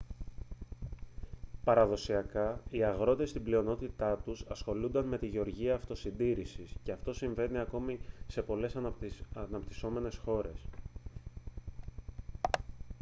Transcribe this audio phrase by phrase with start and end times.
[1.63, 7.99] παραδοσιακά οι αγρότες στην πλειονότητά τους ασχολούνταν με τη γεωργία αυτοσυντήρησης και αυτό συμβαίνει ακόμη
[8.27, 8.75] σε πολλές
[9.35, 10.65] αναπτυσσόμενες χώρες